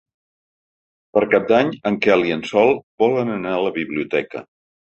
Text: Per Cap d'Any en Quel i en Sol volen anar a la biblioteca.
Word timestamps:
Per 1.17 1.23
Cap 1.33 1.45
d'Any 1.51 1.69
en 1.91 1.99
Quel 2.07 2.27
i 2.31 2.35
en 2.37 2.43
Sol 2.55 2.75
volen 3.07 3.33
anar 3.37 3.55
a 3.61 3.63
la 3.69 3.77
biblioteca. 3.79 4.47